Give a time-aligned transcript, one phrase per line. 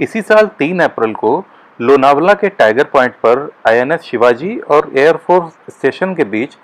[0.00, 1.44] इसी साल 3 अप्रैल को
[1.80, 6.56] लोनावला के टाइगर पॉइंट पर आईएनएस शिवाजी और एयरफोर्स स्टेशन के बीच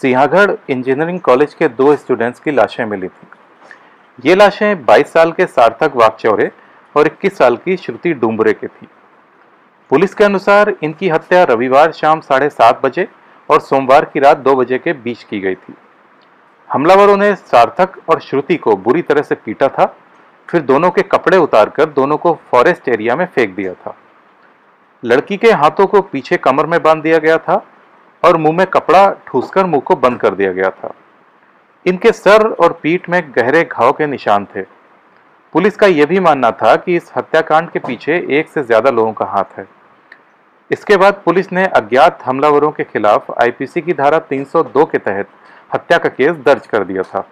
[0.00, 3.26] सिंहागढ़ इंजीनियरिंग कॉलेज के दो स्टूडेंट्स की लाशें मिली थी।
[4.24, 6.50] ये लाशें 22 साल के सार्थक वागचौरे
[6.94, 8.88] और 21 साल की श्रुति डूमरे की थी।
[9.90, 13.08] पुलिस के अनुसार इनकी हत्या रविवार शाम साढ़े सात बजे
[13.48, 15.74] और सोमवार की रात दो बजे के बीच की गई थी।
[16.68, 19.94] हमलावरों ने सार्थक और श्रुति को बुरी तरह से पीटा था
[20.52, 23.94] फिर दोनों के कपड़े उतारकर दोनों को फॉरेस्ट एरिया में फेंक दिया था।
[25.02, 27.54] लड़की के हाथों को पीछे कमर में बाँध दिया गया था
[28.22, 30.92] और मुँह में कपड़ा ठूसकर मुँह को बंद कर दिया गया था।
[31.86, 34.62] इनके सर और पीठ में गहरे घाव के निशान थे।
[35.54, 39.12] पुलिस का यह भी मानना था कि इस हत्याकांड के पीछे एक से ज़्यादा लोगों
[39.12, 39.66] का हाथ है।
[40.70, 45.28] इसके बाद पुलिस ने अज्ञात हमलावरों के खिलाफ आईपीसी की धारा 302 के तहत
[45.74, 47.26] हत्या का केस दर्ज कर दिया था।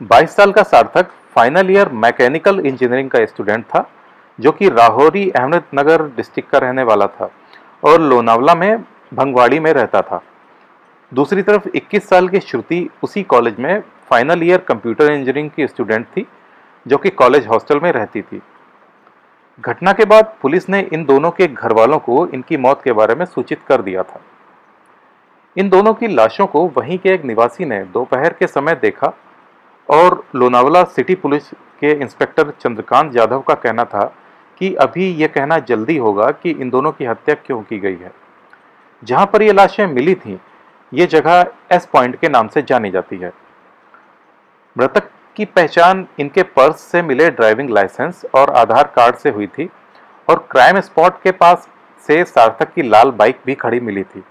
[0.00, 3.90] 22 साल का Sarthak final year mechanical engineering का स्टूडेंट था,
[4.40, 7.30] जो कि राहौरी अहमदनगर डिस्ट्रिक्ट का रहने वाला था
[7.84, 10.22] और लोनावला में भंगवाड़ी में रहता था।
[11.14, 16.06] दूसरी तरफ़ 21 साल की श्रुति उसी कॉलेज में फाइनल ईयर कंप्यूटर इंजीनियरिंग की स्टूडेंट
[16.06, 16.26] थी,
[16.86, 18.42] जो कि कॉलेज हॉस्टल में रहती थी।
[19.60, 23.14] घटना के बाद पुलिस ने इन दोनों के घर वालों को इनकी मौत के बारे
[23.14, 24.20] में सूचित कर दिया था।
[25.56, 29.12] इन दोनों की लाशों को वहीं के एक निवासी ने दोपहर के समय देखा
[29.88, 31.48] और लोनावला सिटी पुलिस
[31.80, 34.04] के इंस्पेक्टर चंद्रकांत यादव का कहना था
[34.60, 38.12] कि अभी यह कहना जल्दी होगा कि इन दोनों की हत्या क्यों की गई है।
[39.02, 40.38] जहाँ पर ये लाशें मिली थीं,
[40.92, 43.32] ये जगह एस पॉइंट के नाम से जानी जाती है।
[44.76, 49.68] मृतक की पहचान इनके पर्स से मिले ड्राइविंग लाइसेंस और आधार कार्ड से हुई थी
[50.28, 51.68] और क्राइम स्पॉट के पास
[52.06, 54.22] से सार्थक की लाल बाइक भी खड़ी मिली थी।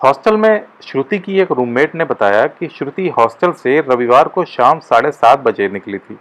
[0.00, 4.80] हॉस्टल में श्रुति की एक रूममेट ने बताया कि श्रुति हॉस्टल से रविवार को शाम
[4.80, 6.16] साढ़े सात बजे निकली थी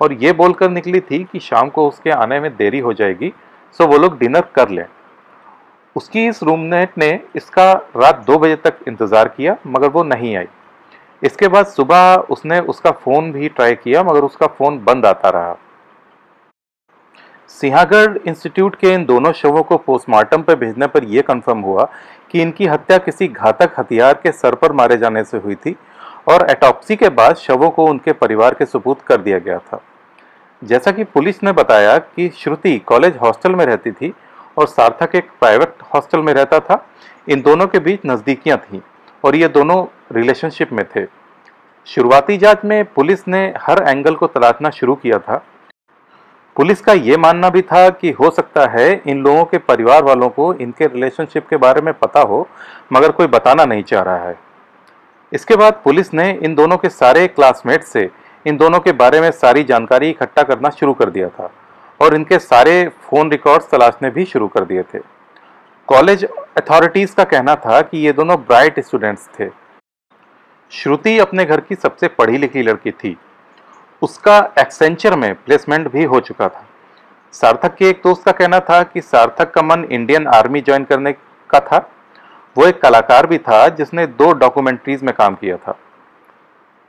[0.00, 3.32] और ये बोलकर निकली थी कि शाम को उसके आने में देरी हो जाएगी,
[3.80, 4.84] सो वो लोग डिनर कर लें।
[5.96, 10.46] उसकी इस रूममेट ने इसका रात दो बजे तक इंतज़ार किया, मगर वो नहीं आई।
[11.22, 15.56] इसके बाद सुबह उसने उसका फ़ोन भी ट्राई किया, मगर उसका फ़ोन बंद आता रहा।
[17.50, 21.84] सिंहागढ़ इंस्टीट्यूट के इन दोनों शवों को पोस्टमार्टम पर भेजने पर यह कंफर्म हुआ
[22.30, 25.74] कि इनकी हत्या किसी घातक हथियार के सर पर मारे जाने से हुई थी
[26.28, 29.80] और एटॉप्सी के बाद शवों को उनके परिवार के सुपुर्द कर दिया गया था।
[30.62, 34.12] जैसा कि पुलिस ने बताया कि श्रुति कॉलेज हॉस्टल में रहती थी
[34.58, 36.84] और सार्थक एक प्राइवेट हॉस्टल में रहता था।
[37.28, 38.80] इन दोनों के बीच नज़दीकियाँ थीं
[39.24, 41.06] और ये दोनों रिलेशनशिप में थे।
[41.86, 45.44] शुरुआती जाँच में पुलिस ने हर एंगल को तलाशना शुरू किया था
[46.56, 50.28] पुलिस का ये मानना भी था कि हो सकता है इन लोगों के परिवार वालों
[50.28, 52.46] को इनके रिलेशनशिप के बारे में पता हो,
[52.92, 54.36] मगर कोई बताना नहीं चाह रहा है।
[55.32, 58.08] इसके बाद पुलिस ने इन दोनों के सारे क्लासमेट से
[58.46, 61.50] इन दोनों के बारे में सारी जानकारी इकट्ठा करना शुरू कर दिया था,
[62.00, 64.98] और इनके सारे फ़ोन रिकॉर्ड्स तलाशने भी शुरू कर दिए थे।
[65.88, 69.48] कॉलेज अथॉरिटीज़ का कहना था कि ये दोनों ब्राइट स्टूडेंट्स थे।
[70.72, 73.16] श्रुति अपने घर की सबसे पढ़ी लिखी लड़की थी।
[74.02, 76.64] उसका एक्सेंचर में प्लेसमेंट भी हो चुका था।
[77.34, 81.12] सार्थक के एक दोस्त का कहना था कि सार्थक का मन इंडियन आर्मी ज्वाइन करने
[81.50, 81.78] का था।
[82.56, 85.76] वो एक कलाकार भी था जिसने दो डॉक्यूमेंट्रीज में काम किया था।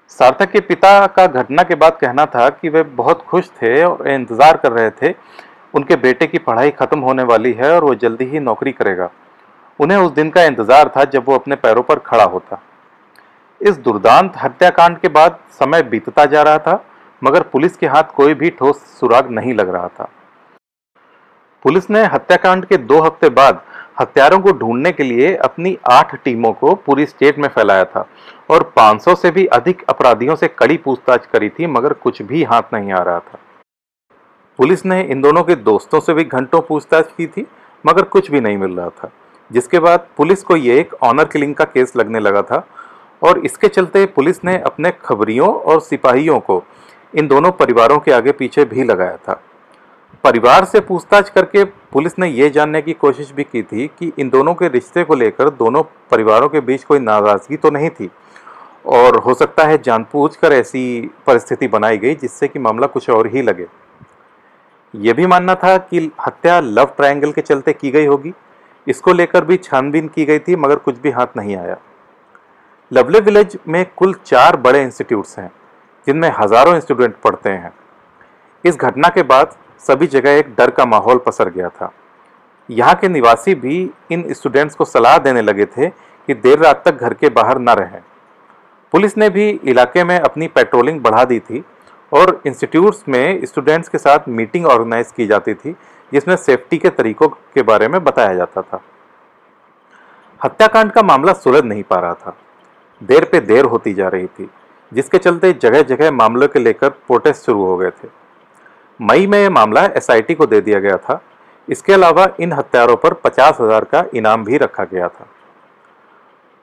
[0.10, 4.08] सार्थक के पिता का घटना के बाद कहना था कि वे बहुत खुश थे और
[4.08, 5.14] इंतज़ार कर रहे थे।
[5.74, 9.10] उनके बेटे की पढ़ाई खत्म होने वाली है और वो जल्दी ही नौकरी करेगा।
[9.80, 12.62] उन्हें उस दिन का इंतज़ार था जब वो अपने पैरों पर खड़ा होता।
[13.62, 16.84] इस दुर्दांत हत्याकांड के बाद समय बीतता जा रहा था।
[17.24, 20.10] मगर पुलिस के हाथ कोई भी ठोस सुराग नहीं लग रहा था।
[21.66, 23.62] पुलिस ने हत्याकांड के दो हफ़्ते बाद
[24.02, 28.06] हत्यारों को ढूँढने के लिए अपनी आठ टीमों को पूरी स्टेट में फैलाया था
[28.50, 32.74] और 500 से भी अधिक अपराधियों से कड़ी पूछताछ करी थी, मगर कुछ भी हाथ
[32.74, 33.40] नहीं आ रहा था।
[34.60, 37.46] पुलिस ने इन दोनों के दोस्तों से भी घंटों पूछताछ की थी,
[37.86, 39.12] मगर कुछ भी नहीं मिल रहा था।
[39.52, 42.66] जिसके बाद पुलिस को ये एक ऑनर किलिंग का केस लगने लगा था
[43.24, 46.64] और इसके चलते पुलिस ने अपने खबरियों और सिपाहियों को
[47.16, 49.42] इन दोनों परिवारों के आगे पीछे भी लगाया था।
[50.24, 54.30] परिवार से पूछताछ करके पुलिस ने यह जानने की कोशिश भी की थी कि इन
[54.30, 58.10] दोनों के रिश्ते को लेकर दोनों परिवारों के बीच कोई नाराज़गी तो नहीं थी।
[58.86, 63.42] और हो सकता है जानबूझकर ऐसी परिस्थिति बनाई गई जिससे कि मामला कुछ और ही
[63.42, 63.68] लगे।
[64.96, 68.34] यह भी मानना था कि हत्या लव ट्रायंगल के चलते की गई होगी।
[68.88, 71.78] इसको लेकर भी छानबीन की गई थी, मगर कुछ भी हाथ नहीं आया।
[72.94, 75.52] लवली विलेज में कुल चार बड़े इंस्टीट्यूट्स हैं।
[76.08, 77.74] जिनमें हज़ारों स्टूडेंट पढ़ते हैं।
[78.64, 81.92] इस घटना के बाद सभी जगह एक डर का माहौल पसर गया था।
[82.70, 83.80] यहाँ के निवासी भी
[84.12, 87.70] इन स्टूडेंट्स को सलाह देने लगे थे कि देर रात तक घर के बाहर न
[87.70, 88.02] रहें।
[88.94, 91.64] पुलिस ने भी इलाके में अपनी पेट्रोलिंग बढ़ा दी थी
[92.12, 95.76] और इंस्टीट्यूट्स में स्टूडेंट्स के साथ मीटिंग ऑर्गेनाइज की जाती थी,
[96.12, 98.82] जिसमें सेफ्टी के तरीकों के बारे में बताया जाता था।
[100.42, 102.36] हत्याकांड का मामला सुलझ नहीं पा रहा था।
[103.02, 104.50] देर पे देर होती जा रही थी।
[104.92, 108.08] जिसके चलते जगह जगह मामलों के लेकर प्रोटेस्ट शुरू हो गए थे।
[109.00, 111.22] मई में यह मामला एसआईटी को दे दिया गया था।
[111.68, 115.28] इसके अलावा इन हत्यारों पर पचास हज़ार का इनाम भी रखा गया था।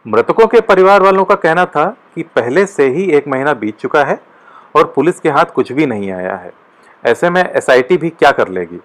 [0.07, 1.85] मृतकों के परिवार वालों का कहना था
[2.15, 4.21] कि पहले से ही एक महीना बीत चुका है
[4.77, 6.53] और पुलिस के हाथ कुछ भी नहीं आया है।
[7.05, 8.81] ऐसे में एसआईटी भी क्या कर लेगी?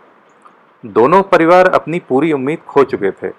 [0.84, 3.32] दोनों परिवार अपनी पूरी उम्मीद खो चुके थे।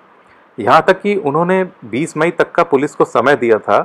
[0.58, 3.78] यहाँ तक कि उन्होंने 20 मई तक का पुलिस को समय दिया था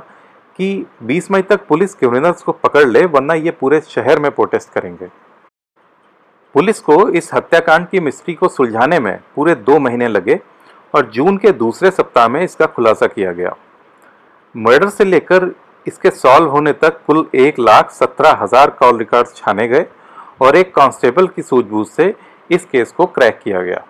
[0.58, 4.72] कि 20 मई तक पुलिस क्रिमिनल्स को पकड़ ले, वरना ये पूरे शहर में प्रोटेस्ट
[4.72, 5.06] करेंगे।
[6.54, 10.38] पुलिस को इस हत्याकांड की मिस्ट्री को सुलझाने में पूरे दो महीने लगे
[10.94, 13.54] और जून के दूसरे सप्ताह में इसका खुलासा किया गया।
[14.54, 15.50] मर्डर से लेकर
[15.86, 19.86] इसके सॉल्व होने तक कुल एक लाख सत्रह हज़ार कॉल रिकॉर्ड्स छाने गए
[20.42, 22.14] और एक कांस्टेबल की सूझबूझ से
[22.50, 23.82] इस केस को क्रैक किया गया।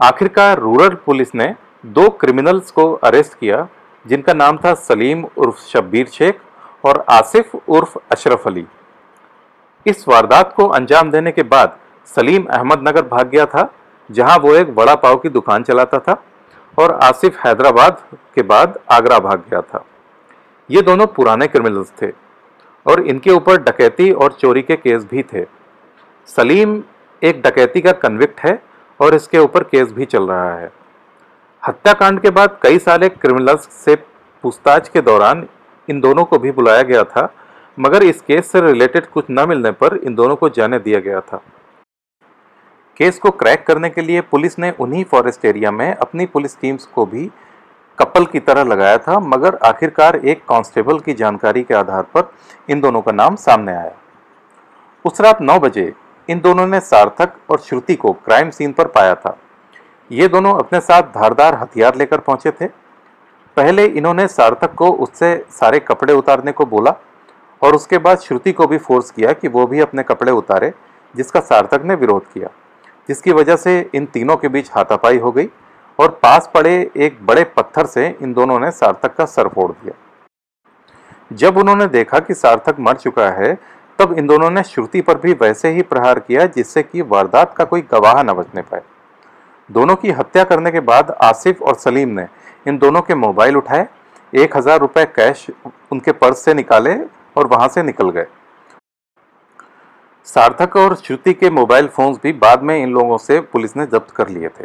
[0.00, 1.54] आखिरकार रूरल पुलिस ने
[1.88, 3.66] दो क्रिमिनल्स को अरेस्ट किया
[4.04, 6.40] जिनका नाम था सलीम उर्फ़ शब्बीर शेख
[6.84, 8.64] और आसिफ उर्फ़ अशरफ अली।
[9.86, 11.78] इस वारदात को अंजाम देने के बाद
[12.08, 13.72] सलीम अहमदनगर भाग गया था,
[14.10, 16.22] जहाँ वो एक बड़ा पाव की दुकान चलाता था
[16.78, 18.02] और आसिफ हैदराबाद
[18.34, 19.84] के बाद आगरा भाग गया था।
[20.70, 22.10] ये दोनों पुराने क्रिमिनल्स थे
[22.86, 25.44] और इनके ऊपर डकैती और चोरी के केस भी थे।
[26.28, 26.82] सलीम
[27.22, 28.62] एक डकैती का कन्विक्ट है
[29.00, 30.70] और इसके ऊपर केस भी चल रहा है।
[31.62, 33.94] हत्याकांड के बाद कई सारे क्रिमिनल्स से
[34.44, 35.46] पूछताछ के दौरान
[35.88, 37.28] इन दोनों को भी बुलाया गया था,
[37.78, 41.20] मगर इस केस से रिलेटेड कुछ न मिलने पर इन दोनों को जाने दिया गया
[41.20, 41.40] था।
[42.96, 46.86] केस को क्रैक करने के लिए पुलिस ने उन्हीं फॉरेस्ट एरिया में अपनी पुलिस टीम्स
[46.86, 47.30] को भी
[47.98, 52.32] कपल की तरह लगाया था, मगर आखिरकार एक कांस्टेबल की जानकारी के आधार पर
[52.70, 53.94] इन दोनों का नाम सामने आया।
[55.04, 55.92] उस रात नौ बजे
[56.28, 59.36] इन दोनों ने सार्थक और श्रुति को क्राइम सीन पर पाया था।
[60.12, 62.66] ये दोनों अपने साथ धारदार हथियार लेकर पहुँचे थे।
[63.56, 66.94] पहले इन्होंने सार्थक को उससे सारे कपड़े उतारने को बोला
[67.62, 70.72] और उसके बाद श्रुति को भी फोर्स किया कि वो भी अपने कपड़े उतारे,
[71.14, 72.48] जिसका सार्थक ने विरोध किया,
[73.08, 75.48] जिसकी वजह से इन तीनों के बीच हाथापाई हो गई
[75.98, 79.94] और पास पड़े एक बड़े पत्थर से इन दोनों ने सार्थक का सर फोड़ दिया।
[81.32, 83.54] जब उन्होंने देखा कि सार्थक मर चुका है,
[83.98, 87.64] तब इन दोनों ने श्रुति पर भी वैसे ही प्रहार किया जिससे कि वारदात का
[87.64, 88.82] कोई गवाह न बचने पाए।
[89.72, 92.26] दोनों की हत्या करने के बाद आसिफ और सलीम ने
[92.66, 93.86] इन दोनों के मोबाइल उठाए,
[94.32, 95.46] एक हज़ार रुपये कैश
[95.92, 96.94] उनके पर्स से निकाले
[97.36, 98.26] और वहाँ से निकल गए।
[100.26, 104.10] सार्थक और श्रुति के मोबाइल फोन्स भी बाद में इन लोगों से पुलिस ने जब्त
[104.10, 104.64] कर लिए थे।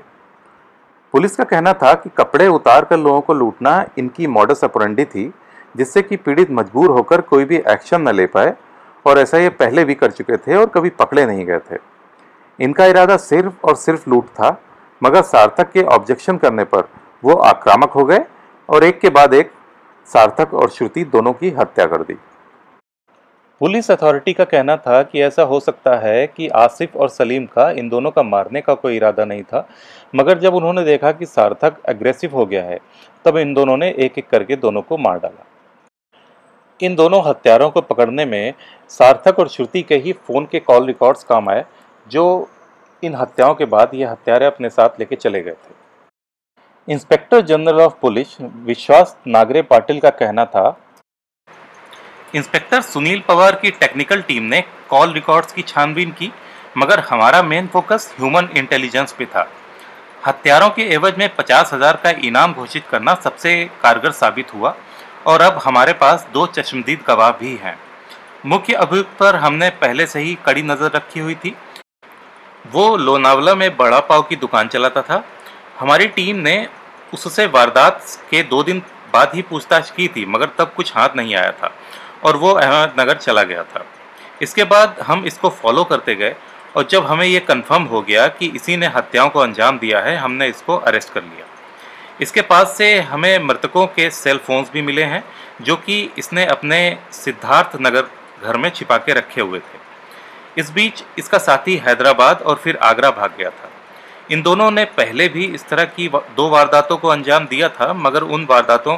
[1.14, 5.32] पुलिस का कहना था कि कपड़े उतार कर लोगों को लूटना इनकी मॉडस अपरेंडी थी,
[5.76, 8.54] जिससे कि पीड़ित मजबूर होकर कोई भी एक्शन न ले पाए
[9.06, 11.78] और ऐसा ये पहले भी कर चुके थे और कभी पकड़े नहीं गए थे।
[12.60, 14.50] इनका इरादा सिर्फ़ और सिर्फ़ लूट था।
[15.02, 16.88] मगर सार्थक के ऑब्जेक्शन करने पर
[17.24, 18.20] वो आक्रामक हो गए
[18.70, 19.52] और एक के बाद एक
[20.08, 22.14] सार्थक और श्रुति दोनों की हत्या कर दी।
[23.62, 27.70] पुलिस अथॉरिटी का कहना था कि ऐसा हो सकता है कि आसिफ और सलीम का
[27.72, 29.68] इन दोनों का मारने का कोई इरादा नहीं था,
[30.14, 32.80] मगर जब उन्होंने देखा कि सार्थक एग्रेसिव हो गया है,
[33.26, 35.46] तब इन दोनों ने एक एक करके दोनों को मार डाला।
[36.80, 38.54] इन दोनों हत्यारों को पकड़ने में
[38.92, 41.66] सार्थक और श्रुति के ही फ़ोन के कॉल रिकॉर्ड्स काम आए,
[42.08, 42.50] जो
[43.04, 45.76] इन हत्याओं के बाद ये हत्यारे अपने साथ लेके चले गए थे।
[46.88, 50.66] इंस्पेक्टर जनरल ऑफ़ पुलिस विश्वास नागरे पाटिल का कहना था
[52.36, 56.32] इंस्पेक्टर सुनील पवार की टेक्निकल टीम ने कॉल रिकॉर्ड्स की छानबीन की,
[56.78, 59.48] मगर हमारा मेन फोकस ह्यूमन इंटेलिजेंस पे था।
[60.28, 64.76] हत्यारों के एवज में पचास हज़ार का इनाम घोषित करना सबसे कारगर साबित हुआ,
[65.28, 67.78] और अब हमारे पास दो चश्मदीद गवाह भी हैं।
[68.46, 71.56] मुख्य अभियुक्त पर हमने पहले से ही कड़ी नज़र रखी हुई थी।
[72.72, 75.24] वो लोनावला में बड़ा पाव की दुकान चलाता था।
[75.80, 76.68] हमारी टीम ने
[77.14, 78.82] उससे वारदात के दो दिन
[79.14, 81.74] बाद ही पूछताछ की थी, मगर तब कुछ हाथ नहीं आया था
[82.24, 83.86] और वो अहमदनगर चला गया था।
[84.42, 86.36] इसके बाद हम इसको फॉलो करते गए
[86.76, 90.18] और जब हमें ये कंफर्म हो गया कि इसी ने हत्याओं को अंजाम दिया है,
[90.18, 91.46] हमने इसको अरेस्ट कर लिया।
[92.22, 95.24] इसके पास से हमें मृतकों के सेल फोन्स भी मिले हैं,
[95.62, 98.08] जो कि इसने अपने सिद्धार्थ नगर
[98.44, 99.87] घर में छिपा के रखे हुए थे।
[100.58, 103.70] इस बीच इसका साथी हैदराबाद और फिर आगरा भाग गया था।
[104.32, 108.24] इन दोनों ने पहले भी इस तरह की दो वारदातों को अंजाम दिया था, मगर
[108.24, 108.98] उन वारदातों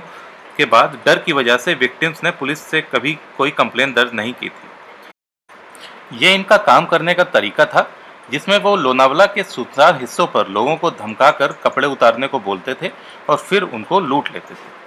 [0.57, 4.33] के बाद डर की वजह से विक्टिम्स ने पुलिस से कभी कोई कंप्लेन दर्ज नहीं
[4.33, 7.89] की थी। ये इनका काम करने का तरीका था,
[8.31, 12.73] जिसमें वो लोनावला के सुधार हिस्सों पर लोगों को धमका कर कपड़े उतारने को बोलते
[12.73, 12.91] थे
[13.29, 14.77] और फिर उनको लूट लेते थे।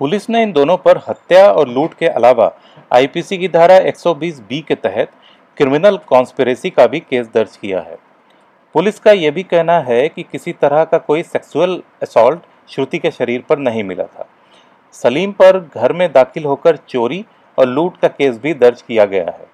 [0.00, 2.50] पुलिस ने इन दोनों पर हत्या और लूट के अलावा
[2.90, 5.12] आईपीसी की धारा 120 बी के तहत
[5.60, 7.96] क्रिमिनल कॉन्स्पिरेसी का भी केस दर्ज किया है।
[8.74, 13.10] पुलिस का यह भी कहना है कि किसी तरह का कोई सेक्सुअल असॉल्ट श्रुति के
[13.10, 14.26] शरीर पर नहीं मिला था।
[14.92, 17.24] सलीम पर घर में दाखिल होकर चोरी
[17.58, 19.46] और लूट का केस भी दर्ज किया गया है।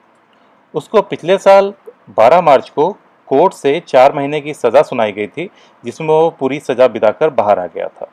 [0.75, 1.73] उसको पिछले साल
[2.19, 2.91] 12 मार्च को
[3.29, 5.51] कोर्ट से चार महीने की सज़ा सुनाई गई थी,
[5.85, 8.09] जिसमें वो पूरी सज़ा बिताकर बाहर आ गया था।